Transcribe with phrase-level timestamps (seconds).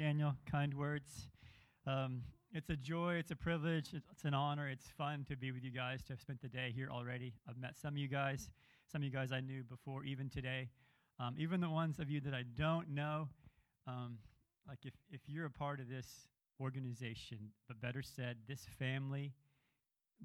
[0.00, 0.34] Daniel.
[0.50, 1.28] Kind words.
[1.86, 2.22] Um,
[2.54, 5.70] it's a joy, it's a privilege, it's an honor, it's fun to be with you
[5.70, 7.34] guys, to have spent the day here already.
[7.46, 8.48] I've met some of you guys,
[8.90, 10.70] some of you guys I knew before, even today.
[11.18, 13.28] Um, even the ones of you that I don't know,
[13.86, 14.16] um,
[14.66, 16.06] like if, if you're a part of this
[16.62, 19.34] organization, but better said, this family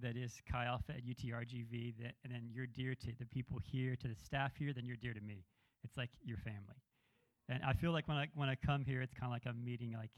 [0.02, 3.98] that is Chi Alpha at UTRGV, that, and then you're dear to the people here,
[3.98, 5.44] to the staff here, then you're dear to me.
[5.84, 6.80] It's like your family.
[7.50, 9.64] And I feel like when I, when I come here, it's kind of like I'm
[9.64, 10.12] meeting like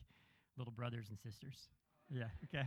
[0.57, 1.67] little brothers and sisters.
[2.09, 2.65] Yeah, okay.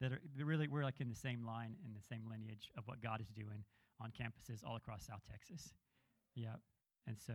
[0.00, 3.00] That are really, we're like in the same line, in the same lineage of what
[3.02, 3.64] God is doing
[4.00, 5.72] on campuses all across South Texas.
[6.34, 6.56] Yeah.
[7.06, 7.34] And so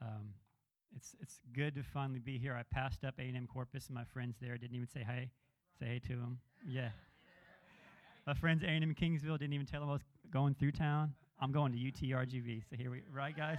[0.00, 0.30] um,
[0.96, 2.54] it's, it's good to finally be here.
[2.54, 5.30] I passed up A&M Corpus, and my friends there didn't even say hey.
[5.78, 6.38] Say hey to them.
[6.66, 6.90] Yeah.
[8.26, 11.14] My friends A&M Kingsville didn't even tell them I was going through town.
[11.40, 12.62] I'm going to UTRGV.
[12.70, 13.58] So here we, right, guys?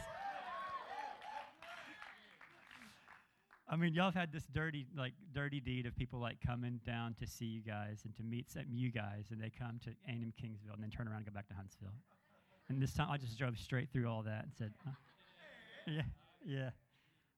[3.67, 7.15] I mean, y'all have had this dirty, like, dirty deed of people like coming down
[7.19, 10.33] to see you guys and to meet some you guys, and they come to A&M
[10.41, 11.95] Kingsville and then turn around and go back to Huntsville.
[12.69, 14.73] And this time, I just drove straight through all that and said?
[15.87, 16.01] "Yeah,
[16.45, 16.69] yeah."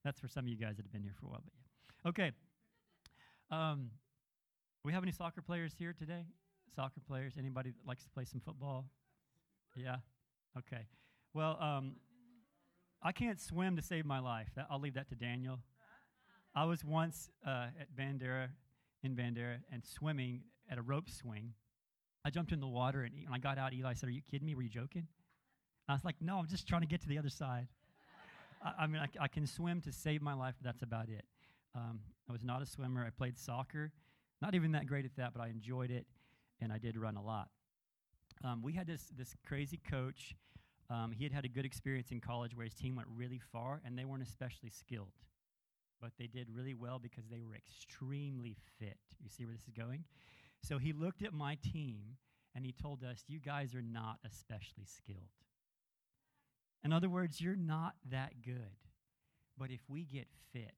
[0.03, 2.09] That's for some of you guys that have been here for a while, but yeah.
[2.09, 2.31] Okay.
[3.51, 3.89] Um,
[4.83, 6.25] we have any soccer players here today?
[6.75, 7.33] Soccer players?
[7.39, 8.85] Anybody that likes to play some football?
[9.75, 9.97] Yeah.
[10.57, 10.85] Okay.
[11.33, 11.95] Well, um,
[13.01, 14.49] I can't swim to save my life.
[14.55, 15.59] That, I'll leave that to Daniel.
[16.55, 18.47] I was once uh, at Bandera,
[19.03, 21.53] in Bandera, and swimming at a rope swing.
[22.23, 24.45] I jumped in the water, and when I got out, Eli said, Are you kidding
[24.45, 24.55] me?
[24.55, 25.07] Were you joking?
[25.89, 27.67] I was like, No, I'm just trying to get to the other side.
[28.63, 31.25] I, I mean, I, I, can swim to save my life, but that's about it.
[31.75, 33.05] Um, I was not a swimmer.
[33.05, 33.91] I played soccer.
[34.41, 36.05] Not even that great at that, but I enjoyed it,
[36.61, 37.49] and I did run a lot.
[38.45, 40.35] Um, we had this, this crazy coach.
[40.89, 43.81] Um, he had had a good experience in college where his team went really far,
[43.85, 45.11] and they weren't especially skilled
[46.05, 48.99] but they did really well because they were extremely fit.
[49.19, 50.03] You see where this is going?
[50.61, 52.17] So he looked at my team
[52.53, 55.33] and he told us, You guys are not especially skilled.
[56.83, 58.77] In other words, you're not that good.
[59.57, 60.75] But if we get fit,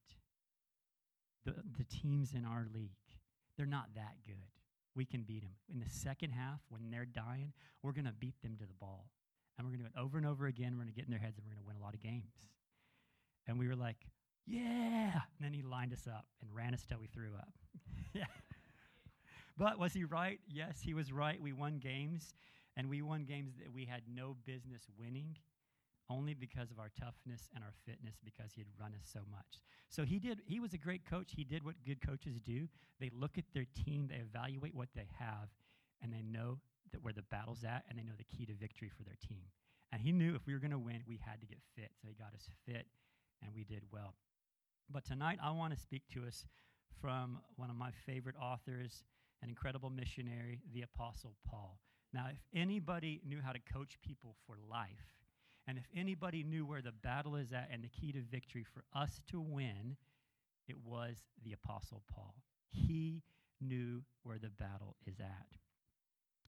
[1.43, 2.91] the, the teams in our league,
[3.57, 4.47] they're not that good.
[4.95, 5.55] We can beat them.
[5.69, 7.51] In the second half, when they're dying,
[7.83, 9.09] we're going to beat them to the ball.
[9.57, 10.77] And we're going to do it over and over again.
[10.77, 11.99] We're going to get in their heads and we're going to win a lot of
[11.99, 12.31] games.
[13.45, 13.97] And we were like,
[14.47, 15.11] yeah.
[15.13, 17.49] And then he lined us up and ran us till we threw up.
[18.13, 18.25] yeah.
[19.57, 20.39] But was he right?
[20.47, 21.41] Yes, he was right.
[21.41, 22.33] We won games,
[22.75, 25.37] and we won games that we had no business winning
[26.09, 29.59] only because of our toughness and our fitness because he had run us so much.
[29.89, 31.33] So he did he was a great coach.
[31.35, 32.67] He did what good coaches do.
[32.99, 35.49] They look at their team, they evaluate what they have,
[36.01, 36.59] and they know
[36.91, 39.43] that where the battle's at and they know the key to victory for their team.
[39.91, 41.91] And he knew if we were going to win, we had to get fit.
[42.01, 42.85] So he got us fit
[43.41, 44.13] and we did well.
[44.89, 46.45] But tonight I want to speak to us
[47.01, 49.03] from one of my favorite authors,
[49.41, 51.79] an incredible missionary, the Apostle Paul.
[52.13, 55.13] Now, if anybody knew how to coach people for life,
[55.67, 58.85] and if anybody knew where the battle is at and the key to victory for
[58.97, 59.97] us to win,
[60.67, 62.35] it was the Apostle Paul.
[62.69, 63.23] He
[63.59, 65.57] knew where the battle is at.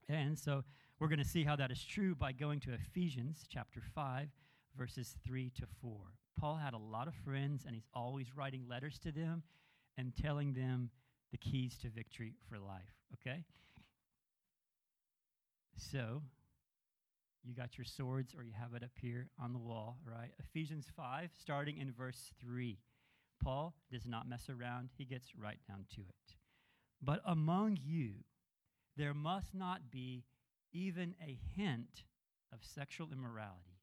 [0.08, 0.64] And so
[1.00, 4.30] we're going to see how that is true by going to Ephesians chapter 5,
[4.78, 5.92] verses 3 to 4.
[6.40, 9.44] Paul had a lot of friends, and he's always writing letters to them
[9.98, 10.90] and telling them
[11.32, 13.44] the keys to victory for life, okay?
[15.76, 16.22] So,
[17.44, 20.32] you got your swords, or you have it up here on the wall, right?
[20.40, 22.78] Ephesians 5, starting in verse 3.
[23.44, 26.36] Paul does not mess around, he gets right down to it.
[27.02, 28.12] But among you,
[28.98, 30.24] there must not be
[30.74, 32.04] even a hint
[32.54, 33.79] of sexual immorality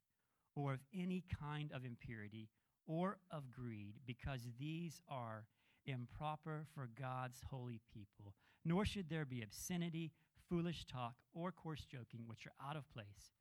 [0.56, 2.49] or of any kind of impurity
[2.87, 5.44] or of greed, because these are
[5.84, 8.34] improper for God's holy people.
[8.65, 10.12] Nor should there be obscenity,
[10.49, 13.34] foolish talk, or coarse joking, which are out of place,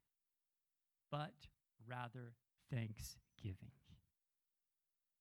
[1.12, 1.34] but
[1.88, 2.34] rather
[2.72, 3.72] thanksgiving.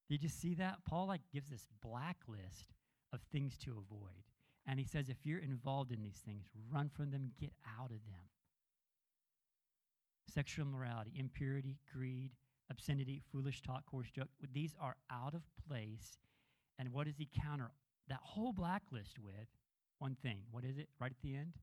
[0.08, 0.78] Did you see that?
[0.86, 2.74] Paul like gives this blacklist
[3.12, 4.24] of things to avoid.
[4.66, 8.04] And he says, if you're involved in these things, run from them, get out of
[8.06, 8.28] them
[10.32, 12.30] sexual immorality, impurity, greed,
[12.70, 14.28] obscenity, foolish talk, coarse joke.
[14.52, 16.18] These are out of place.
[16.78, 17.70] And what does he counter
[18.08, 19.48] that whole blacklist with?
[19.98, 20.40] One thing.
[20.50, 21.54] What is it right at the end?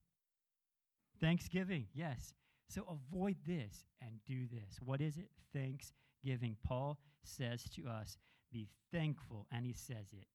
[1.19, 1.87] Thanksgiving.
[1.93, 2.33] Yes.
[2.69, 4.79] So avoid this and do this.
[4.83, 5.29] What is it?
[5.53, 6.55] Thanksgiving.
[6.65, 8.17] Paul says to us,
[8.51, 9.47] be thankful.
[9.51, 10.27] And he says it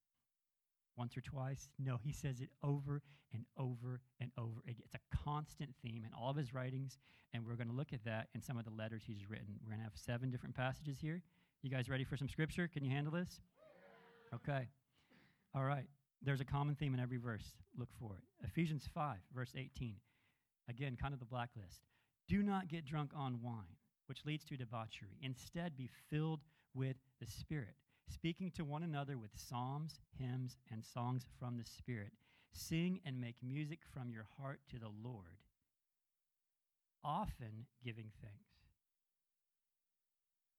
[0.97, 1.69] once or twice.
[1.79, 3.03] No, he says it over
[3.33, 4.63] and over and over.
[4.67, 6.99] It's a constant theme in all of his writings,
[7.35, 9.59] and we're going to look at that in some of the letters he's written.
[9.63, 11.23] We're going to have seven different passages here.
[11.63, 12.69] You guys ready for some scripture?
[12.69, 13.41] Can you handle this?
[14.35, 14.69] Okay.
[15.55, 15.87] All right.
[16.23, 17.53] There's a common theme in every verse.
[17.77, 18.47] Look for it.
[18.47, 19.97] Ephesians 5, verse 18.
[20.69, 21.83] Again, kind of the blacklist.
[22.29, 23.77] Do not get drunk on wine,
[24.07, 25.19] which leads to debauchery.
[25.23, 26.41] Instead, be filled
[26.75, 27.77] with the Spirit,
[28.09, 32.13] speaking to one another with psalms, hymns, and songs from the Spirit.
[32.53, 35.41] Sing and make music from your heart to the Lord,
[37.05, 38.47] often giving thanks.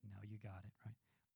[0.03, 0.95] No, you got it, right?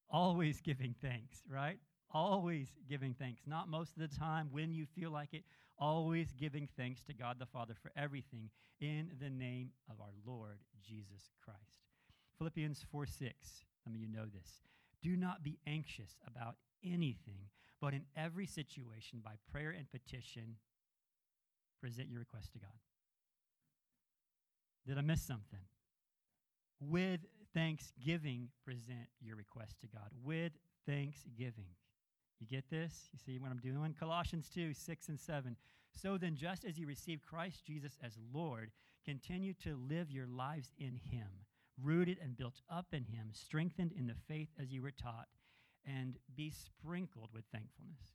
[0.09, 1.79] Always giving thanks, right?
[2.13, 3.41] Always giving thanks.
[3.47, 5.43] Not most of the time when you feel like it,
[5.77, 8.49] always giving thanks to God the Father for everything
[8.79, 11.59] in the name of our Lord Jesus Christ.
[12.37, 13.33] Philippians 4 6.
[13.83, 14.61] Some of you know this.
[15.01, 17.49] Do not be anxious about anything,
[17.79, 20.57] but in every situation, by prayer and petition,
[21.79, 22.69] present your request to God.
[24.85, 25.59] Did I miss something?
[26.79, 27.21] With
[27.53, 30.09] thanksgiving, present your request to God.
[30.23, 30.53] With
[30.87, 31.75] thanksgiving.
[32.39, 33.09] You get this?
[33.13, 33.95] You see what I'm doing?
[33.99, 35.55] Colossians 2 6 and 7.
[35.93, 38.71] So then, just as you received Christ Jesus as Lord,
[39.05, 41.27] continue to live your lives in Him,
[41.83, 45.27] rooted and built up in Him, strengthened in the faith as you were taught,
[45.85, 48.13] and be sprinkled with thankfulness.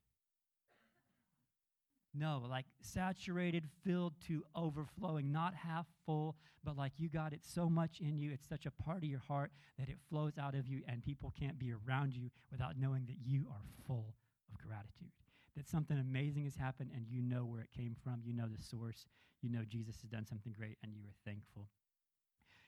[2.18, 7.68] No, like saturated, filled to overflowing, not half full, but like you got it so
[7.68, 8.32] much in you.
[8.32, 11.34] It's such a part of your heart that it flows out of you, and people
[11.38, 14.14] can't be around you without knowing that you are full
[14.50, 15.12] of gratitude.
[15.56, 18.22] That something amazing has happened, and you know where it came from.
[18.24, 19.06] You know the source.
[19.42, 21.68] You know Jesus has done something great, and you are thankful.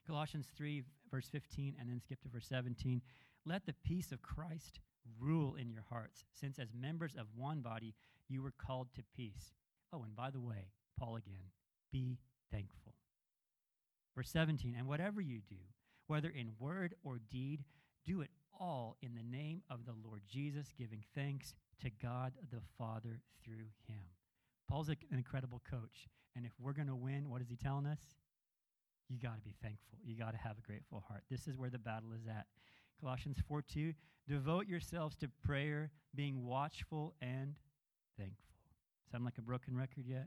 [0.09, 3.03] Colossians 3, verse 15, and then skip to verse 17.
[3.45, 4.81] Let the peace of Christ
[5.21, 7.95] rule in your hearts, since as members of one body,
[8.29, 9.53] you were called to peace.
[9.93, 11.53] Oh, and by the way, Paul again,
[11.93, 12.19] be
[12.51, 12.95] thankful.
[14.17, 15.57] Verse 17, and whatever you do,
[16.07, 17.65] whether in word or deed,
[18.07, 22.63] do it all in the name of the Lord Jesus, giving thanks to God the
[22.77, 24.05] Father through him.
[24.69, 26.09] Paul's an incredible coach.
[26.35, 28.01] And if we're going to win, what is he telling us?
[29.09, 29.99] You got to be thankful.
[30.05, 31.23] You got to have a grateful heart.
[31.31, 32.47] This is where the battle is at.
[33.01, 33.93] Colossians 4 2,
[34.27, 37.55] devote yourselves to prayer, being watchful and
[38.19, 38.45] thankful.
[39.11, 40.27] Sound like a broken record yet?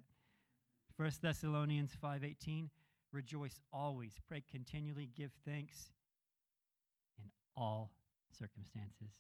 [0.97, 2.69] 1 Thessalonians 5:18
[3.11, 5.91] Rejoice always, pray continually, give thanks
[7.17, 7.91] in all
[8.31, 9.11] circumstances.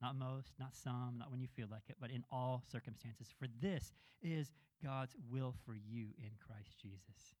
[0.00, 3.28] Not most, not some, not when you feel like it, but in all circumstances.
[3.36, 3.92] For this
[4.22, 4.52] is
[4.82, 7.34] God's will for you in Christ Jesus.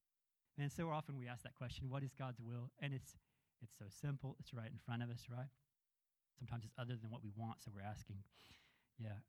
[0.60, 2.70] And so often we ask that question, what is God's will?
[2.80, 3.16] And it's
[3.62, 4.36] it's so simple.
[4.40, 5.48] It's right in front of us, right?
[6.38, 8.16] Sometimes it's other than what we want, so we're asking.
[8.98, 9.20] Yeah,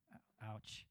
[0.43, 0.85] ouch.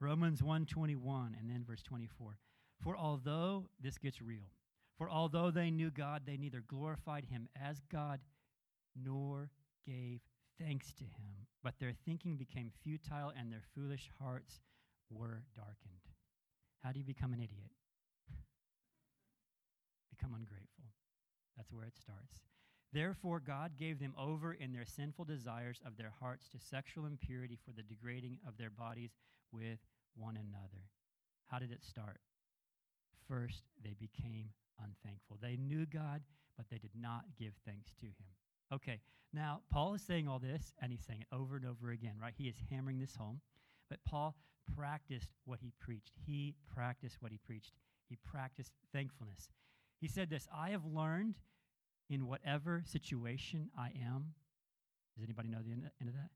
[0.00, 2.38] Romans 1:21 and then verse 24.
[2.80, 4.50] For although this gets real,
[4.98, 8.20] for although they knew God, they neither glorified him as God
[8.94, 9.50] nor
[9.84, 10.20] gave
[10.58, 14.60] thanks to him, but their thinking became futile and their foolish hearts
[15.10, 16.10] were darkened.
[16.82, 17.75] How do you become an idiot?
[20.16, 20.84] Become ungrateful.
[21.56, 22.40] That's where it starts.
[22.92, 27.58] Therefore, God gave them over in their sinful desires of their hearts to sexual impurity
[27.64, 29.10] for the degrading of their bodies
[29.52, 29.78] with
[30.16, 30.88] one another.
[31.46, 32.20] How did it start?
[33.28, 34.50] First, they became
[34.82, 35.38] unthankful.
[35.40, 36.22] They knew God,
[36.56, 38.30] but they did not give thanks to Him.
[38.72, 39.00] Okay,
[39.32, 42.34] now Paul is saying all this, and he's saying it over and over again, right?
[42.36, 43.40] He is hammering this home.
[43.88, 44.34] But Paul
[44.76, 46.12] practiced what he preached.
[46.26, 47.72] He practiced what he preached.
[48.08, 49.48] He practiced thankfulness.
[50.00, 51.36] He said this I have learned
[52.08, 54.34] in whatever situation I am.
[55.14, 56.30] Does anybody know the end of that?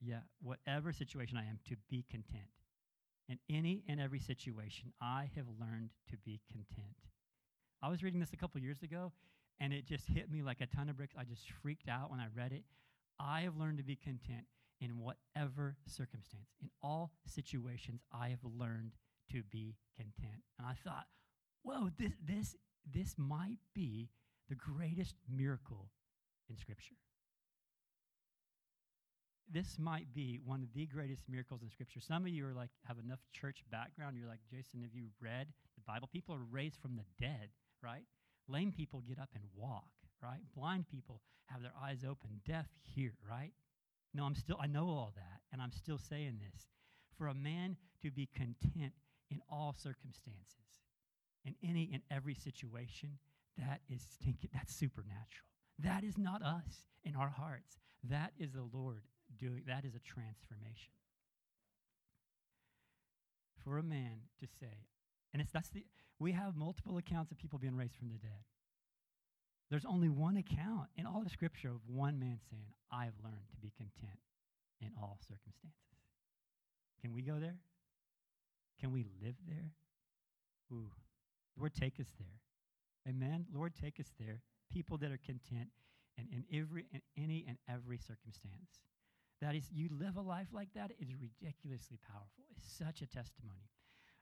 [0.00, 2.50] Yeah, whatever situation I am, to be content.
[3.28, 6.96] In any and every situation, I have learned to be content.
[7.80, 9.12] I was reading this a couple years ago,
[9.60, 11.14] and it just hit me like a ton of bricks.
[11.16, 12.64] I just freaked out when I read it.
[13.20, 14.44] I have learned to be content
[14.80, 16.48] in whatever circumstance.
[16.60, 18.92] In all situations, I have learned
[19.30, 20.42] to be content.
[20.58, 21.06] And I thought,
[21.62, 22.56] whoa, this, this,
[22.90, 24.10] this might be
[24.48, 25.88] the greatest miracle
[26.48, 26.94] in Scripture.
[29.50, 32.00] This might be one of the greatest miracles in Scripture.
[32.00, 34.16] Some of you are like, have enough church background.
[34.16, 36.08] You're like, Jason, have you read the Bible?
[36.10, 37.50] People are raised from the dead,
[37.82, 38.04] right?
[38.48, 39.90] Lame people get up and walk,
[40.22, 40.40] right?
[40.56, 43.52] Blind people have their eyes open, deaf hear, right?
[44.14, 46.66] No, I'm still, I know all that, and I'm still saying this.
[47.18, 48.92] For a man to be content
[49.30, 50.61] in all circumstances,
[51.44, 53.18] in any and every situation,
[53.58, 55.48] that is stinking, that's supernatural.
[55.78, 57.78] That is not us in our hearts.
[58.08, 59.02] That is the Lord
[59.38, 60.92] doing, that is a transformation.
[63.64, 64.86] For a man to say,
[65.32, 65.84] and it's that's the
[66.18, 68.44] we have multiple accounts of people being raised from the dead.
[69.70, 73.48] There's only one account in all the scripture of one man saying, I have learned
[73.50, 74.20] to be content
[74.80, 75.72] in all circumstances.
[77.00, 77.56] Can we go there?
[78.80, 79.72] Can we live there?
[80.72, 80.90] Ooh,
[81.58, 82.40] Lord, take us there.
[83.08, 83.46] Amen.
[83.52, 84.40] Lord, take us there.
[84.70, 85.68] People that are content
[86.18, 88.80] and in every in any and every circumstance.
[89.40, 92.44] That is, you live a life like that is ridiculously powerful.
[92.56, 93.66] It's such a testimony.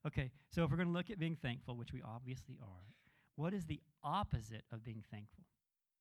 [0.07, 2.95] Okay, so if we're going to look at being thankful, which we obviously are,
[3.37, 5.45] what is the opposite of being thankful?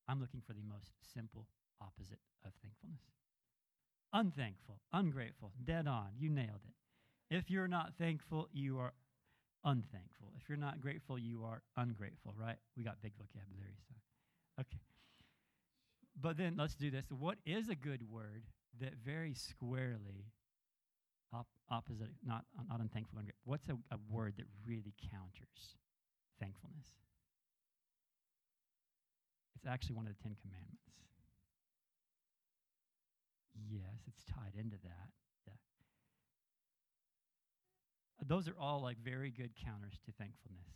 [0.08, 1.46] I'm looking for the most simple
[1.82, 3.02] opposite of thankfulness.
[4.12, 6.08] Unthankful, ungrateful, dead on.
[6.18, 7.34] You nailed it.
[7.34, 8.94] If you're not thankful, you are
[9.64, 10.32] unthankful.
[10.40, 12.56] If you're not grateful, you are ungrateful, right?
[12.76, 13.94] We got big vocabulary, so.
[14.60, 14.80] Okay.
[16.20, 17.06] But then let's do this.
[17.10, 18.42] What is a good word
[18.80, 20.32] that very squarely
[21.32, 23.42] op- opposite, not, not unthankful, ungrateful?
[23.44, 25.76] What's a, a word that really counters
[26.40, 26.88] thankfulness?
[29.56, 30.80] It's actually one of the Ten Commandments.
[33.70, 35.10] Yes, it's tied into that.
[35.46, 35.54] Yeah.
[38.30, 40.68] Those are all like very good counters to thankfulness.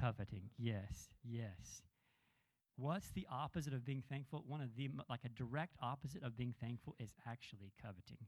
[0.00, 1.82] Coveting, yes, yes.
[2.76, 4.42] What's the opposite of being thankful?
[4.44, 8.18] One of the, like a direct opposite of being thankful is actually coveting.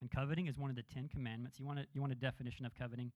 [0.00, 1.58] And coveting is one of the Ten Commandments.
[1.58, 3.10] You want, a, you want a definition of coveting?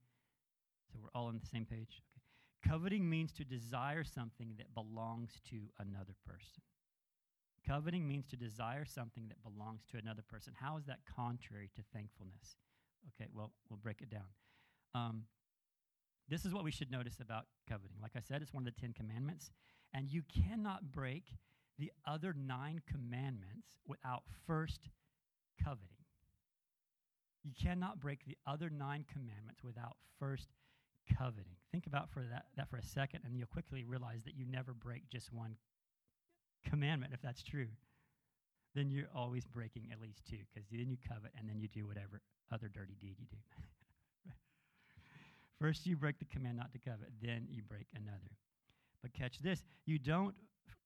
[0.92, 2.02] So we're all on the same page?
[2.16, 2.72] Okay.
[2.72, 6.64] Coveting means to desire something that belongs to another person.
[7.64, 10.54] Coveting means to desire something that belongs to another person.
[10.60, 12.56] How is that contrary to thankfulness?
[13.08, 14.28] Okay, well, we'll break it down.
[14.94, 15.24] Um,
[16.28, 17.96] this is what we should notice about coveting.
[18.00, 19.50] Like I said, it's one of the Ten Commandments,
[19.92, 21.24] and you cannot break
[21.78, 24.88] the other nine commandments without first
[25.62, 25.88] coveting.
[27.42, 30.48] You cannot break the other nine commandments without first
[31.16, 31.56] coveting.
[31.72, 34.72] Think about for that, that for a second, and you'll quickly realize that you never
[34.72, 35.56] break just one
[36.68, 37.68] commandment if that's true.
[38.74, 41.86] Then you're always breaking at least two, because then you covet and then you do
[41.86, 42.20] whatever
[42.52, 43.36] other dirty deed you do.
[45.60, 48.36] First, you break the command not to covet, then you break another.
[49.02, 50.34] But catch this you don't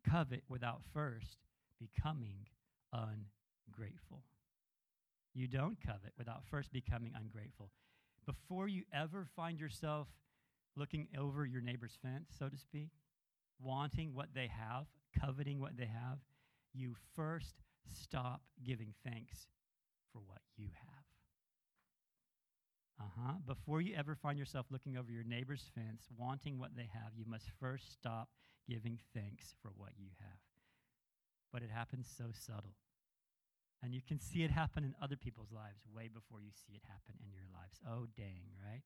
[0.09, 1.39] covet without first
[1.81, 2.47] becoming
[2.93, 4.23] ungrateful.
[5.35, 7.71] You don't covet without first becoming ungrateful.
[8.25, 10.09] Before you ever find yourself
[10.77, 12.91] looking over your neighbor's fence, so to speak,
[13.61, 14.87] wanting what they have,
[15.19, 16.19] coveting what they have,
[16.73, 19.49] you first stop giving thanks
[20.13, 21.05] for what you have.
[23.01, 23.33] Uh huh.
[23.47, 27.25] Before you ever find yourself looking over your neighbor's fence, wanting what they have, you
[27.27, 28.29] must first stop
[28.69, 30.39] giving thanks for what you have.
[31.53, 32.77] But it happens so subtle.
[33.83, 36.83] And you can see it happen in other people's lives way before you see it
[36.89, 37.81] happen in your lives.
[37.87, 38.81] Oh, dang, right?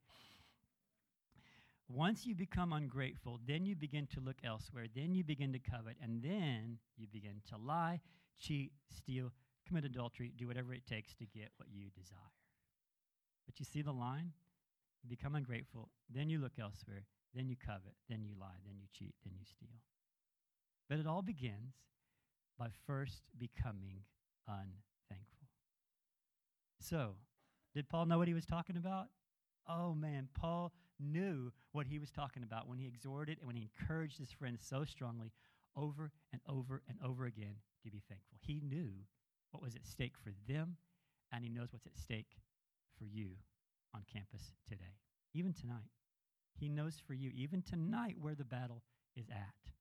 [1.88, 4.86] Once you become ungrateful, then you begin to look elsewhere.
[4.94, 5.96] Then you begin to covet.
[6.02, 8.00] And then you begin to lie,
[8.38, 9.32] cheat, steal,
[9.66, 12.18] commit adultery, do whatever it takes to get what you desire.
[13.46, 14.32] But you see the line?
[15.02, 17.04] You become ungrateful, then you look elsewhere,
[17.34, 19.80] then you covet, then you lie, then you cheat, then you steal.
[20.88, 21.74] But it all begins
[22.58, 24.02] by first becoming
[24.46, 25.46] unthankful.
[26.80, 27.14] So,
[27.74, 29.06] did Paul know what he was talking about?
[29.68, 33.68] Oh man, Paul knew what he was talking about when he exhorted and when he
[33.80, 35.32] encouraged his friends so strongly
[35.76, 38.38] over and over and over again to be thankful.
[38.40, 38.90] He knew
[39.50, 40.76] what was at stake for them,
[41.32, 42.38] and he knows what's at stake
[42.98, 43.30] for you
[43.94, 44.98] on campus today,
[45.34, 45.90] even tonight.
[46.58, 48.82] He knows for you, even tonight, where the battle
[49.16, 49.72] is at.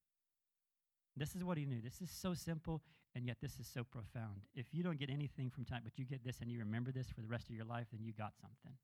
[1.16, 1.82] This is what he knew.
[1.82, 2.84] This is so simple,
[3.16, 4.42] and yet this is so profound.
[4.54, 7.10] If you don't get anything from time, but you get this and you remember this
[7.10, 8.78] for the rest of your life, then you got something.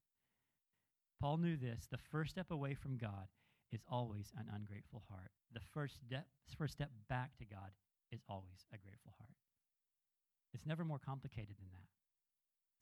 [1.23, 1.87] Paul knew this.
[1.89, 3.31] The first step away from God
[3.71, 5.31] is always an ungrateful heart.
[5.53, 6.27] The first step,
[6.57, 7.71] first step back to God
[8.11, 9.31] is always a grateful heart.
[10.53, 11.87] It's never more complicated than that.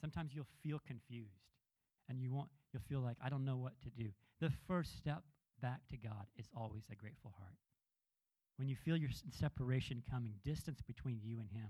[0.01, 1.53] Sometimes you'll feel confused
[2.09, 4.09] and you won't you'll feel like I don't know what to do.
[4.39, 5.21] The first step
[5.61, 7.59] back to God is always a grateful heart.
[8.57, 11.69] When you feel your separation coming, distance between you and him,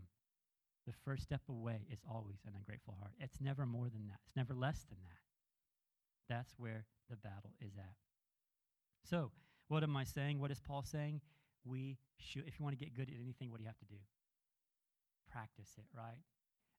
[0.87, 3.11] the first step away is always an ungrateful heart.
[3.19, 4.21] It's never more than that.
[4.25, 5.20] It's never less than that.
[6.31, 7.95] That's where the battle is at.
[9.03, 9.31] So,
[9.67, 10.39] what am I saying?
[10.39, 11.19] What is Paul saying?
[11.65, 13.85] We should, if you want to get good at anything, what do you have to
[13.85, 13.99] do?
[15.29, 16.23] Practice it, right?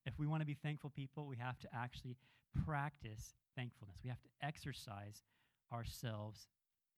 [0.07, 2.17] If we want to be thankful people, we have to actually
[2.65, 3.99] practice thankfulness.
[4.03, 5.21] We have to exercise
[5.71, 6.47] ourselves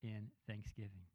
[0.01, 1.11] in thanksgiving.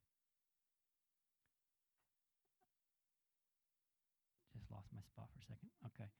[4.52, 5.70] Just lost my spot for a second.
[5.86, 6.10] Okay.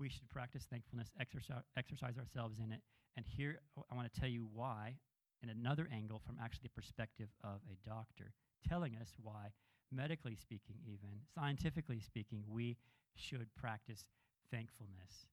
[0.00, 2.80] We should practice thankfulness, exercise, exercise ourselves in it.
[3.16, 4.96] And here I want to tell you why,
[5.42, 8.32] in another angle, from actually the perspective of a doctor,
[8.66, 9.52] telling us why,
[9.92, 12.78] medically speaking, even scientifically speaking, we
[13.14, 14.04] should practice
[14.50, 15.26] thankfulness.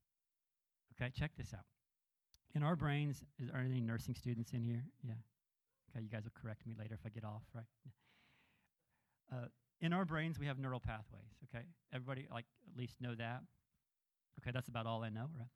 [0.99, 1.65] Okay, check this out.
[2.55, 4.83] in our brains, is, there any nursing students in here?
[5.03, 5.13] Yeah.
[5.91, 7.65] Okay, you guys will correct me later if I get off, right?
[9.31, 9.47] Uh,
[9.79, 11.65] in our brains, we have neural pathways, okay?
[11.93, 13.43] Everybody, like, at least know that?
[14.39, 15.47] Okay, that's about all I know, right?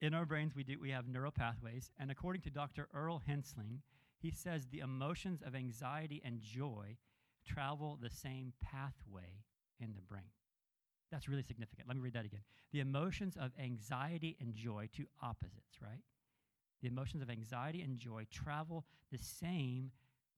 [0.00, 2.88] In our brains, we, do, we have neural pathways, and according to Dr.
[2.94, 3.82] Earl Henslin,
[4.18, 6.96] he says the emotions of anxiety and joy
[7.46, 9.44] travel the same pathway
[9.78, 10.30] in the brain.
[11.10, 11.88] That's really significant.
[11.88, 12.42] Let me read that again.
[12.72, 16.00] The emotions of anxiety and joy, two opposites, right?
[16.82, 19.90] The emotions of anxiety and joy travel the same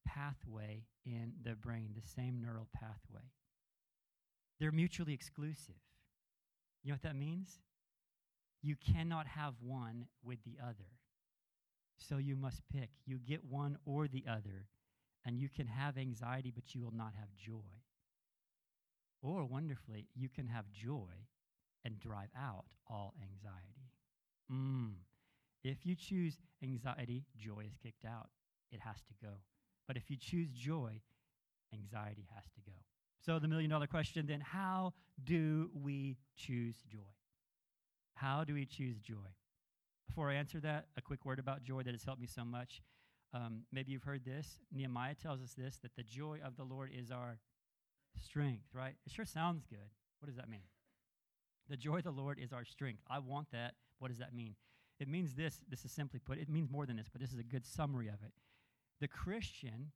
[0.07, 3.31] pathway in the brain, the same neural pathway.
[4.59, 5.75] They're mutually exclusive.
[6.83, 7.61] You know what that means?
[8.63, 10.91] You cannot have one with the other.
[11.97, 12.91] So you must pick.
[13.07, 14.67] You get one or the other,
[15.25, 17.83] and you can have anxiety, but you will not have joy.
[19.23, 21.29] Or wonderfully, you can have joy
[21.85, 23.91] and drive out all anxiety.
[24.51, 24.95] Mm.
[25.63, 28.31] If you choose anxiety, joy is kicked out.
[28.73, 29.35] It has to go.
[29.87, 31.01] But if you choose joy,
[31.73, 32.73] anxiety has to go.
[33.25, 36.99] So, the million dollar question then how do we choose joy?
[38.15, 39.31] How do we choose joy?
[40.09, 42.83] Before I answer that, a quick word about joy that has helped me so much.
[43.33, 44.61] Um, maybe you've heard this.
[44.73, 47.39] Nehemiah tells us this that the joy of the Lord is our
[48.21, 48.95] strength, right?
[49.07, 49.91] It sure sounds good.
[50.19, 50.65] What does that mean?
[51.69, 53.03] The joy of the Lord is our strength.
[53.09, 53.75] I want that.
[54.01, 54.57] What does that mean?
[54.99, 55.63] It means this.
[55.69, 58.09] This is simply put, it means more than this, but this is a good summary
[58.09, 58.33] of it.
[59.01, 59.93] The Christian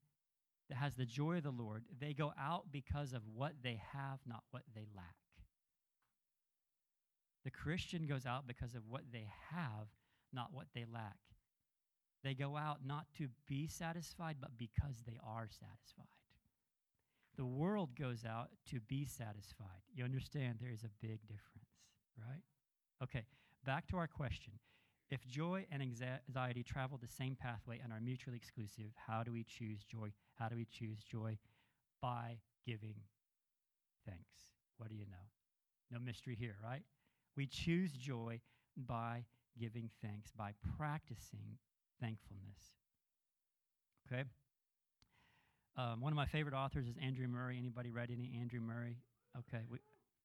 [0.68, 4.18] that has the joy of the Lord, they go out because of what they have,
[4.26, 5.14] not what they lack.
[7.44, 9.86] The Christian goes out because of what they have,
[10.32, 11.16] not what they lack.
[12.24, 16.06] They go out not to be satisfied, but because they are satisfied.
[17.36, 19.84] The world goes out to be satisfied.
[19.94, 21.70] You understand there is a big difference,
[22.18, 22.42] right?
[23.02, 23.26] Okay,
[23.64, 24.54] back to our question.
[25.10, 29.44] If joy and anxiety travel the same pathway and are mutually exclusive, how do we
[29.44, 30.10] choose joy?
[30.34, 31.38] How do we choose joy?
[32.02, 32.96] By giving
[34.04, 34.50] thanks.
[34.78, 35.26] What do you know?
[35.90, 36.82] No mystery here, right?
[37.36, 38.40] We choose joy
[38.76, 39.24] by
[39.58, 41.58] giving thanks, by practicing
[42.00, 42.74] thankfulness.
[44.06, 44.24] Okay?
[45.76, 47.56] Um, one of my favorite authors is Andrew Murray.
[47.58, 48.96] Anybody read any Andrew Murray?
[49.38, 49.78] Okay, we,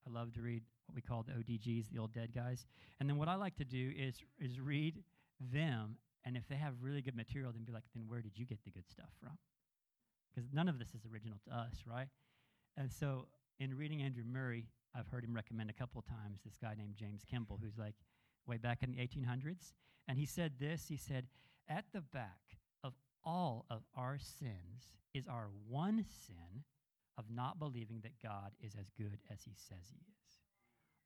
[0.07, 2.65] I love to read what we call the ODGs, the old dead guys.
[2.99, 5.03] And then what I like to do is is read
[5.39, 8.45] them, and if they have really good material, then be like, then where did you
[8.45, 9.37] get the good stuff from?
[10.33, 12.07] Because none of this is original to us, right?
[12.77, 13.27] And so
[13.59, 17.23] in reading Andrew Murray, I've heard him recommend a couple times this guy named James
[17.29, 17.95] Kimball, who's like
[18.47, 19.73] way back in the 1800s.
[20.07, 21.27] And he said this he said,
[21.69, 26.63] At the back of all of our sins is our one sin
[27.21, 30.39] of not believing that God is as good as he says he is.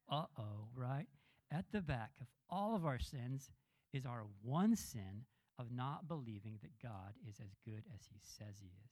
[0.10, 1.08] Uh oh, right?
[1.51, 3.49] At the back of all of our sins
[3.93, 5.25] is our one sin
[5.60, 8.91] of not believing that God is as good as he says he is.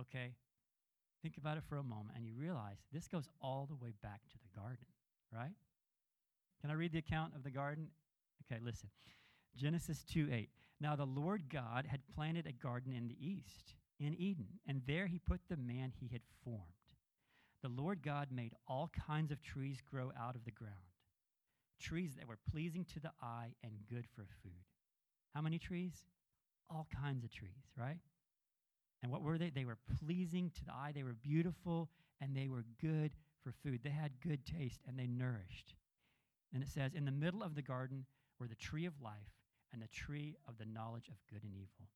[0.00, 0.34] Okay?
[1.22, 4.20] Think about it for a moment and you realize this goes all the way back
[4.30, 4.86] to the garden,
[5.32, 5.54] right?
[6.60, 7.88] Can I read the account of the garden?
[8.44, 8.88] Okay, listen.
[9.56, 10.48] Genesis 2 8.
[10.80, 15.06] Now the Lord God had planted a garden in the east, in Eden, and there
[15.06, 16.64] he put the man he had formed.
[17.62, 20.74] The Lord God made all kinds of trees grow out of the ground,
[21.80, 24.64] trees that were pleasing to the eye and good for food.
[25.34, 25.92] How many trees?
[26.70, 27.98] All kinds of trees, right?
[29.02, 29.50] And what were they?
[29.50, 33.80] They were pleasing to the eye, they were beautiful, and they were good for food.
[33.82, 35.74] They had good taste and they nourished.
[36.52, 38.04] And it says, In the middle of the garden
[38.38, 39.14] were the tree of life
[39.72, 41.88] and the tree of the knowledge of good and evil.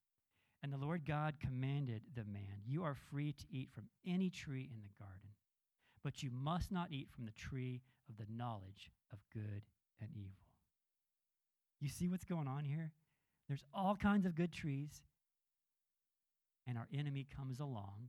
[0.65, 4.71] And the Lord God commanded the man, You are free to eat from any tree
[4.73, 5.29] in the garden,
[6.03, 9.61] but you must not eat from the tree of the knowledge of good
[10.01, 10.49] and evil.
[11.83, 12.93] You see what's going on here?
[13.47, 15.03] There's all kinds of good trees,
[16.67, 18.09] and our enemy comes along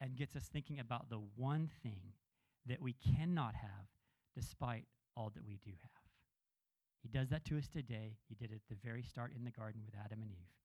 [0.00, 2.14] and gets us thinking about the one thing
[2.66, 3.86] that we cannot have
[4.34, 4.86] despite
[5.16, 6.02] all that we do have.
[7.02, 8.16] He does that to us today.
[8.28, 10.57] He did it at the very start in the garden with Adam and Eve.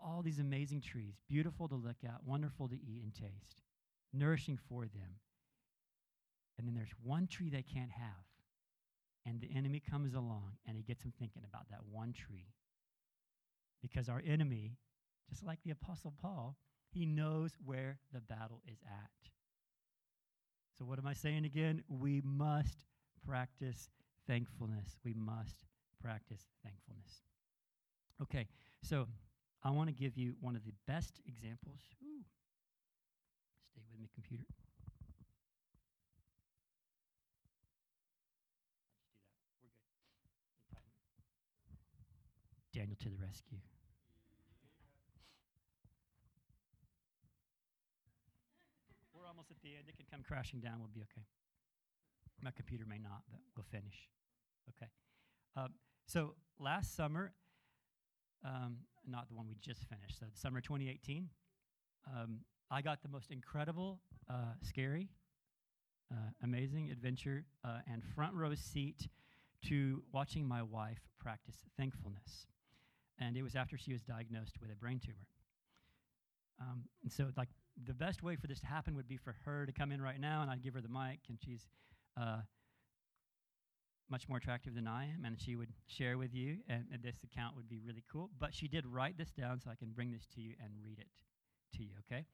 [0.00, 3.62] All these amazing trees, beautiful to look at, wonderful to eat and taste,
[4.12, 5.20] nourishing for them.
[6.58, 8.24] And then there's one tree they can't have.
[9.24, 12.52] And the enemy comes along and he gets them thinking about that one tree.
[13.82, 14.76] Because our enemy,
[15.28, 16.56] just like the Apostle Paul,
[16.90, 19.30] he knows where the battle is at.
[20.78, 21.82] So, what am I saying again?
[21.88, 22.84] We must
[23.26, 23.88] practice
[24.26, 24.96] thankfulness.
[25.04, 25.64] We must
[26.00, 27.22] practice thankfulness.
[28.22, 28.46] Okay,
[28.82, 29.06] so
[29.62, 31.80] I want to give you one of the best examples.
[32.02, 32.22] Ooh.
[33.72, 34.44] Stay with me, computer.
[42.72, 43.58] Daniel to the rescue.
[49.14, 49.88] We're almost at the end.
[49.88, 50.78] It can come crashing down.
[50.78, 51.24] We'll be okay.
[52.42, 54.10] My computer may not, but we'll finish.
[54.68, 54.90] Okay.
[55.56, 55.68] Uh,
[56.06, 57.32] so last summer,
[58.44, 61.28] um, not the one we just finished, so summer 2018,
[62.14, 62.40] um,
[62.70, 65.08] I got the most incredible, uh, scary,
[66.12, 69.08] uh, amazing adventure uh, and front row seat
[69.68, 72.46] to watching my wife practice thankfulness.
[73.18, 75.26] And it was after she was diagnosed with a brain tumor.
[76.60, 77.48] Um, and so, like,
[77.86, 80.20] the best way for this to happen would be for her to come in right
[80.20, 81.66] now, and I'd give her the mic, and she's
[82.20, 82.38] uh,
[84.10, 87.24] much more attractive than I am, and she would share with you, and, and, this
[87.24, 88.30] account would be really cool.
[88.38, 90.98] But she did write this down so I can bring this to you and read
[90.98, 91.08] it
[91.76, 92.24] to you, okay?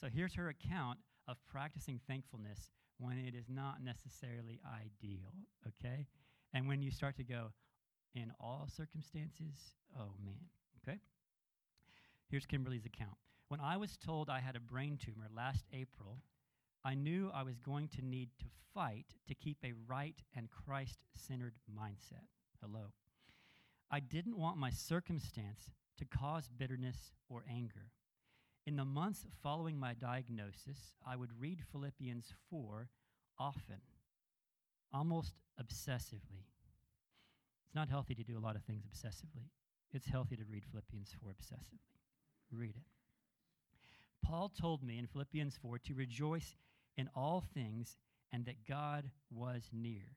[0.00, 5.32] So here's her account of practicing thankfulness when it is not necessarily ideal,
[5.66, 6.06] okay?
[6.52, 7.52] And when you start to go,
[8.14, 10.48] in all circumstances, oh man,
[10.82, 10.98] okay?
[12.28, 13.16] Here's Kimberly's account.
[13.48, 16.22] When I was told I had a brain tumor last April,
[16.84, 20.98] I knew I was going to need to fight to keep a right and Christ
[21.14, 22.26] centered mindset.
[22.62, 22.92] Hello.
[23.90, 27.90] I didn't want my circumstance to cause bitterness or anger.
[28.66, 32.88] In the months following my diagnosis, I would read Philippians 4
[33.38, 33.80] often,
[34.92, 36.46] almost obsessively.
[37.66, 39.48] It's not healthy to do a lot of things obsessively.
[39.92, 41.98] It's healthy to read Philippians 4 obsessively.
[42.52, 42.84] Read it.
[44.24, 46.54] Paul told me in Philippians 4 to rejoice
[47.00, 47.96] in all things
[48.30, 50.16] and that God was near.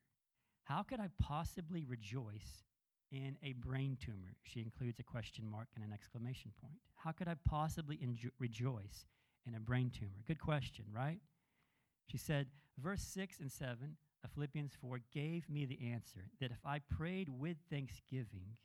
[0.65, 2.65] How could I possibly rejoice
[3.09, 4.35] in a brain tumor?
[4.43, 6.79] She includes a question mark and an exclamation point.
[6.95, 9.07] How could I possibly enjo- rejoice
[9.47, 10.23] in a brain tumor?
[10.27, 11.19] Good question, right?
[12.07, 16.65] She said, verse 6 and 7 of Philippians 4 gave me the answer that if
[16.65, 18.57] I prayed with thanksgiving,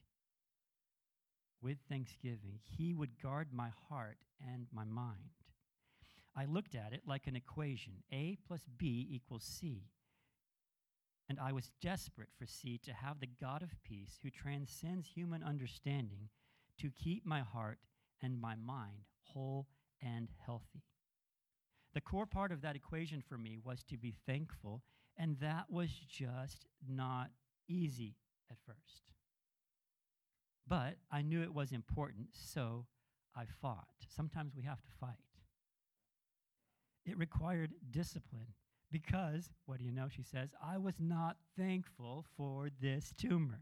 [1.63, 5.39] with thanksgiving, he would guard my heart and my mind.
[6.37, 9.89] I looked at it like an equation A plus B equals C.
[11.29, 15.43] And I was desperate for C to have the God of peace, who transcends human
[15.43, 16.31] understanding,
[16.81, 17.79] to keep my heart
[18.23, 19.67] and my mind whole
[20.01, 20.85] and healthy.
[21.95, 24.83] The core part of that equation for me was to be thankful,
[25.17, 27.31] and that was just not
[27.69, 28.17] easy
[28.51, 29.03] at first.
[30.67, 32.87] But I knew it was important, so
[33.35, 33.89] I fought.
[34.09, 35.17] Sometimes we have to fight.
[37.09, 38.49] It required discipline
[38.93, 40.09] because, what do you know?
[40.15, 43.61] She says, I was not thankful for this tumor.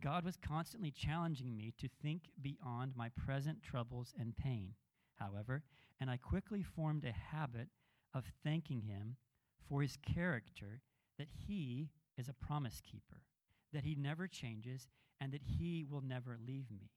[0.00, 4.74] God was constantly challenging me to think beyond my present troubles and pain,
[5.16, 5.62] however,
[6.00, 7.68] and I quickly formed a habit
[8.14, 9.16] of thanking Him
[9.68, 10.80] for His character
[11.18, 13.20] that He is a promise keeper,
[13.74, 14.88] that He never changes,
[15.20, 16.88] and that He will never leave me.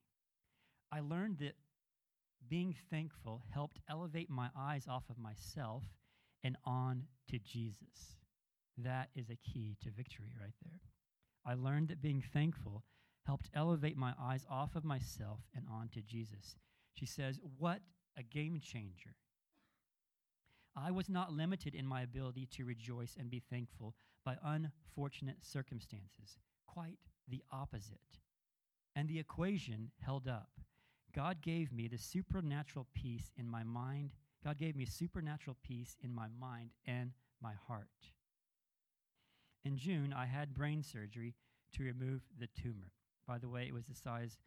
[0.93, 1.55] I learned that
[2.47, 5.83] being thankful helped elevate my eyes off of myself
[6.43, 8.17] and on to Jesus.
[8.77, 10.81] That is a key to victory right there.
[11.45, 12.83] I learned that being thankful
[13.25, 16.57] helped elevate my eyes off of myself and on to Jesus.
[16.93, 17.81] She says, What
[18.17, 19.15] a game changer.
[20.75, 23.95] I was not limited in my ability to rejoice and be thankful
[24.25, 26.37] by unfortunate circumstances.
[26.67, 28.19] Quite the opposite.
[28.95, 30.49] And the equation held up.
[31.15, 34.11] God gave me the supernatural peace in my mind.
[34.43, 37.87] God gave me supernatural peace in my mind and my heart.
[39.63, 41.33] In June, I had brain surgery
[41.77, 42.91] to remove the tumor.
[43.25, 44.37] By the way, it was the size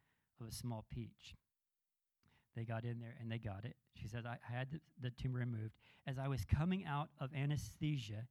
[0.40, 1.34] of a small peach.
[2.54, 3.76] They got in there and they got it.
[3.94, 5.74] She said, I had the, the tumor removed.
[6.06, 8.26] As I was coming out of anesthesia,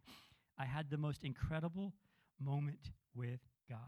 [0.60, 1.94] I had the most incredible
[2.40, 3.80] moment with God.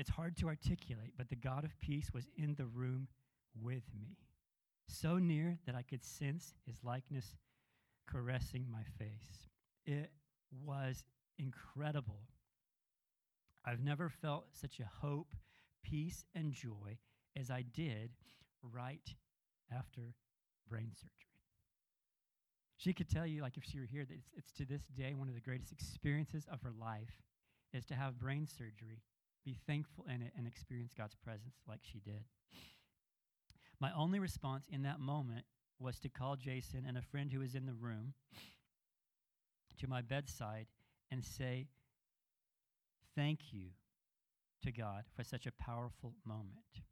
[0.00, 3.06] It's hard to articulate, but the God of peace was in the room
[3.62, 4.16] with me,
[4.88, 7.36] so near that I could sense his likeness
[8.10, 9.50] caressing my face.
[9.84, 10.10] It
[10.64, 11.04] was
[11.38, 12.22] incredible.
[13.66, 15.34] I've never felt such a hope,
[15.84, 16.96] peace, and joy
[17.38, 18.12] as I did
[18.62, 19.14] right
[19.70, 20.14] after
[20.66, 21.12] brain surgery.
[22.78, 25.12] She could tell you, like if she were here, that it's, it's to this day
[25.12, 27.20] one of the greatest experiences of her life
[27.74, 29.02] is to have brain surgery
[29.44, 32.24] be thankful in it and experience God's presence like she did.
[33.80, 35.44] My only response in that moment
[35.78, 38.12] was to call Jason and a friend who was in the room
[39.78, 40.66] to my bedside
[41.10, 41.68] and say,
[43.16, 43.70] Thank you
[44.62, 46.82] to God for such a powerful moment.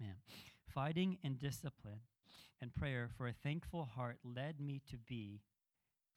[0.00, 0.14] Man,
[0.72, 2.00] fighting and discipline
[2.62, 5.40] and prayer for a thankful heart led me to be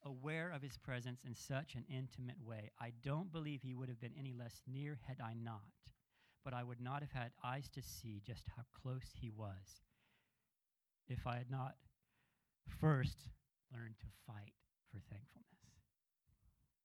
[0.04, 2.70] aware of his presence in such an intimate way.
[2.80, 5.60] I don't believe he would have been any less near had I not,
[6.44, 9.82] but I would not have had eyes to see just how close he was
[11.08, 11.74] if I had not
[12.80, 13.28] first
[13.72, 14.54] learned to fight
[14.90, 15.48] for thankfulness.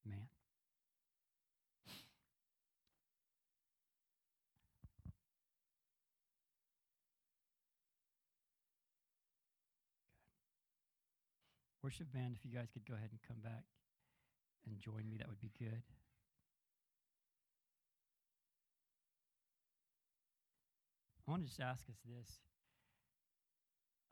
[0.06, 0.28] Man.
[11.84, 13.64] Worship band, if you guys could go ahead and come back
[14.66, 15.84] and join me, that would be good.
[21.28, 22.40] I want to just ask us this,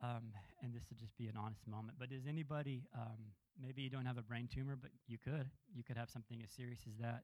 [0.04, 1.98] um, and this will just be an honest moment.
[1.98, 5.50] But does anybody, um, maybe you don't have a brain tumor, but you could.
[5.74, 7.24] You could have something as serious as that.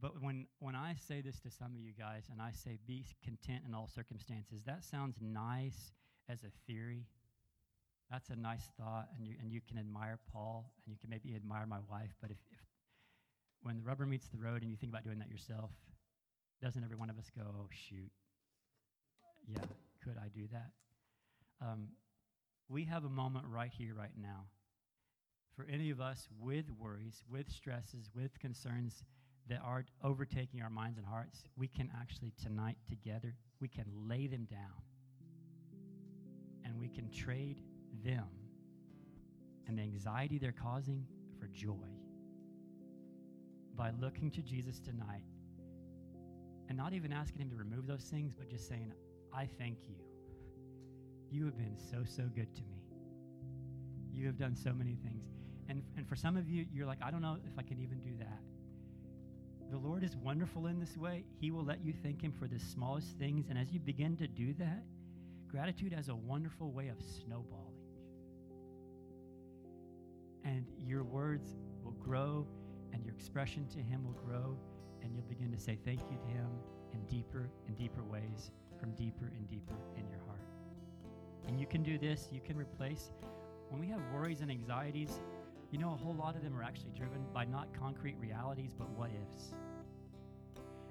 [0.00, 3.06] But when, when I say this to some of you guys, and I say be
[3.24, 5.92] content in all circumstances, that sounds nice
[6.28, 7.06] as a theory.
[8.10, 11.34] That's a nice thought, and you, and you can admire Paul, and you can maybe
[11.34, 12.14] admire my wife.
[12.20, 12.60] But if, if
[13.62, 15.70] when the rubber meets the road and you think about doing that yourself,
[16.62, 18.10] doesn't every one of us go, oh, shoot,
[19.48, 19.58] yeah,
[20.02, 20.70] could I do that?
[21.60, 21.88] Um,
[22.68, 24.44] we have a moment right here, right now.
[25.56, 29.04] For any of us with worries, with stresses, with concerns
[29.48, 34.26] that are overtaking our minds and hearts, we can actually tonight together, we can lay
[34.26, 34.82] them down.
[36.64, 37.60] And we can trade
[38.04, 38.26] them
[39.66, 41.06] and the anxiety they're causing
[41.38, 41.74] for joy
[43.76, 45.24] by looking to Jesus tonight
[46.68, 48.92] and not even asking Him to remove those things, but just saying,
[49.32, 49.96] I thank you.
[51.30, 52.82] You have been so, so good to me.
[54.12, 55.24] You have done so many things.
[55.68, 57.98] And, and for some of you, you're like, I don't know if I can even
[58.00, 58.40] do that.
[59.70, 61.24] The Lord is wonderful in this way.
[61.40, 63.46] He will let you thank Him for the smallest things.
[63.48, 64.84] And as you begin to do that,
[65.50, 67.73] gratitude has a wonderful way of snowballing.
[70.44, 72.46] And your words will grow,
[72.92, 74.56] and your expression to Him will grow,
[75.02, 76.48] and you'll begin to say thank you to Him
[76.92, 80.40] in deeper and deeper ways from deeper and deeper in your heart.
[81.48, 83.10] And you can do this, you can replace.
[83.70, 85.20] When we have worries and anxieties,
[85.70, 88.88] you know, a whole lot of them are actually driven by not concrete realities, but
[88.90, 89.54] what ifs.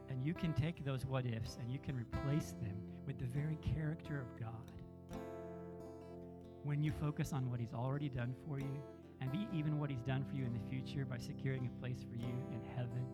[0.09, 3.57] And you can take those what ifs and you can replace them with the very
[3.57, 5.19] character of God.
[6.63, 8.81] When you focus on what He's already done for you,
[9.31, 12.15] and even what He's done for you in the future by securing a place for
[12.15, 13.05] you in heaven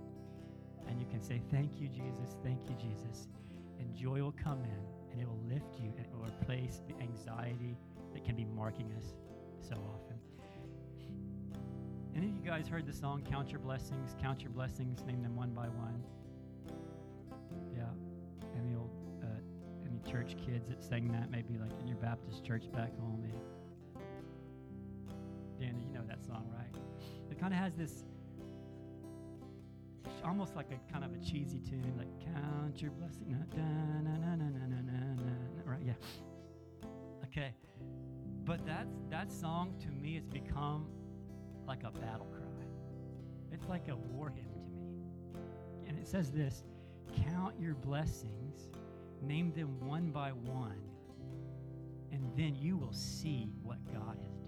[0.90, 2.36] and you can say, Thank you, Jesus.
[2.44, 3.28] Thank you, Jesus.
[3.80, 7.00] And joy will come in and it will lift you and it will replace the
[7.02, 7.78] anxiety
[8.14, 9.14] that can be marking us
[9.62, 10.18] so often.
[12.16, 14.16] Any of you guys heard the song Count Your Blessings?
[14.22, 16.04] Count Your Blessings, name them one by one.
[17.76, 17.84] Yeah.
[18.58, 18.90] Any old
[19.22, 19.28] uh,
[19.86, 23.38] any church kids that sang that, maybe like in your Baptist church back home, maybe.
[26.30, 26.74] Song, right?
[27.32, 28.04] It kind of has this
[30.24, 33.36] almost like a kind of a cheesy tune, like count your blessing.
[35.66, 35.82] right?
[35.84, 35.94] Yeah.
[37.26, 37.54] Okay.
[38.46, 40.88] But that's that song to me has become
[41.68, 42.66] like a battle cry.
[43.52, 45.40] It's like a war hymn to me.
[45.88, 46.64] And it says this
[47.28, 48.70] count your blessings,
[49.22, 50.82] name them one by one,
[52.12, 54.39] and then you will see what God has.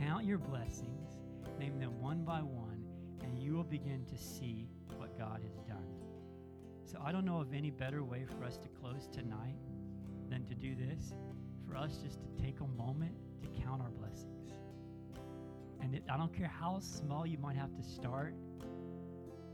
[0.00, 1.10] Count your blessings,
[1.58, 2.70] name them one by one
[3.22, 5.86] and you will begin to see what God has done.
[6.84, 9.58] So I don't know of any better way for us to close tonight
[10.28, 11.12] than to do this,
[11.66, 14.50] for us just to take a moment to count our blessings.
[15.80, 18.34] And it, I don't care how small you might have to start,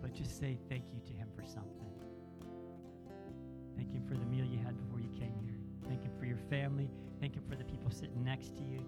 [0.00, 1.90] but just say thank you to Him for something.
[3.76, 5.58] Thank Him for the meal you had before you came here.
[5.88, 6.90] Thank Him for your family.
[7.20, 8.80] Thank Him for the people sitting next to you.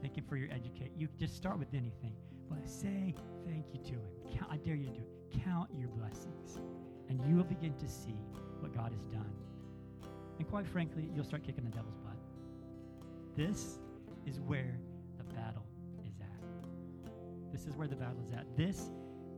[0.00, 0.92] Thank Him for your educate.
[0.96, 2.14] You just start with anything.
[2.48, 3.14] But say
[3.46, 4.38] thank you to Him.
[4.38, 5.42] Count, I dare you to do it.
[5.44, 6.58] Count your blessings,
[7.08, 8.16] and you will begin to see
[8.60, 9.32] what God has done.
[10.38, 12.16] And quite frankly, you'll start kicking the devil's butt.
[13.36, 13.78] This
[14.26, 14.78] is where
[15.18, 15.66] the battle
[16.04, 17.52] is at.
[17.52, 18.46] This is where the battle is at.
[18.56, 18.90] This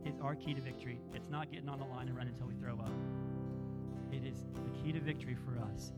[0.05, 1.01] is our key to victory.
[1.13, 2.91] It's not getting on the line and running until we throw up.
[4.11, 5.91] It is the key to victory for us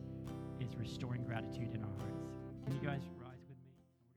[0.59, 2.23] is restoring gratitude in our hearts.
[2.65, 3.01] Can you guys